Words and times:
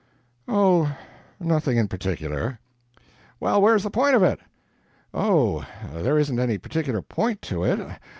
"Oh, 0.47 0.91
nothing 1.39 1.77
in 1.77 1.87
particular." 1.87 2.57
"Well, 3.39 3.61
where's 3.61 3.83
the 3.83 3.91
point 3.91 4.15
of 4.15 4.23
it?" 4.23 4.39
"Oh, 5.13 5.63
there 5.93 6.17
isn't 6.17 6.39
any 6.39 6.57
particular 6.57 7.03
point 7.03 7.43
to 7.43 7.63
it. 7.63 7.79